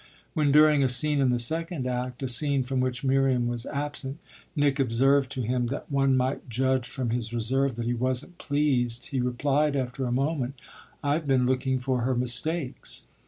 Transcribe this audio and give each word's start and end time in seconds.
When 0.33 0.51
during 0.51 0.83
a 0.83 0.89
scene 0.89 1.19
in 1.21 1.29
the 1.29 1.37
second 1.37 1.85
act 1.85 2.23
a 2.23 2.27
scene 2.27 2.63
from 2.63 2.79
which 2.79 3.03
Miriam 3.03 3.45
was 3.47 3.67
absent 3.67 4.17
Nick 4.55 4.79
observed 4.79 5.29
to 5.33 5.43
him 5.43 5.67
that 5.67 5.91
one 5.91 6.17
might 6.17 6.49
judge 6.49 6.87
from 6.89 7.11
his 7.11 7.31
reserve 7.31 7.75
that 7.75 7.85
he 7.85 7.93
wasn't 7.93 8.39
pleased 8.39 9.09
he 9.09 9.19
replied 9.21 9.75
after 9.75 10.07
a 10.07 10.11
moment: 10.11 10.55
"I've 11.03 11.27
been 11.27 11.45
looking 11.45 11.77
for 11.77 12.01
her 12.01 12.15
mistakes." 12.15 13.05